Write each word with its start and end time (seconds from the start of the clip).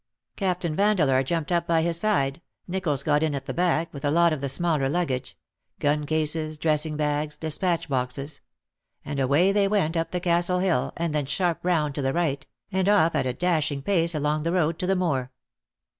Captain 0.35 0.75
Vandeleur 0.75 1.21
jumped 1.21 1.51
up 1.51 1.67
by 1.67 1.83
his 1.83 1.99
side, 1.99 2.41
Nicholls 2.67 3.03
got 3.03 3.21
in 3.21 3.35
at 3.35 3.45
the 3.45 3.53
back, 3.53 3.93
with 3.93 4.03
a 4.03 4.09
lot 4.09 4.33
of 4.33 4.41
the 4.41 4.49
smaller 4.49 4.89
luggage— 4.89 5.37
gun 5.79 6.07
cases, 6.07 6.57
dressing 6.57 6.97
bags, 6.97 7.37
despatch 7.37 7.87
boxes— 7.87 8.41
and 9.05 9.19
away 9.19 9.51
they 9.51 9.67
went 9.67 9.95
up 9.95 10.09
the 10.09 10.19
castle 10.19 10.57
hill, 10.57 10.91
and 10.97 11.13
then 11.13 11.27
sharp 11.27 11.59
round 11.63 11.93
to 11.93 12.01
the 12.01 12.13
right, 12.13 12.47
and 12.71 12.89
off 12.89 13.13
at 13.13 13.27
a 13.27 13.33
dashing 13.33 13.83
pace 13.83 14.15
along 14.15 14.41
the 14.41 14.51
road 14.53 14.79
to 14.79 14.87
the 14.87 14.95
moor. 14.95 15.31